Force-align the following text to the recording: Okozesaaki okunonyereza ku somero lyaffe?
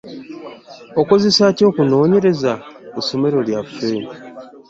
Okozesaaki 1.01 1.63
okunonyereza 1.69 2.51
ku 2.93 2.99
somero 3.07 3.37
lyaffe? 3.47 3.91